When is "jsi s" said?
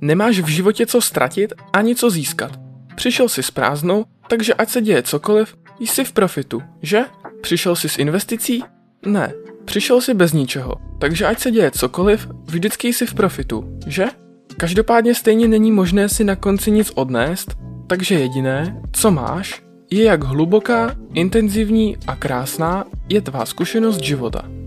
3.28-3.50, 7.76-7.98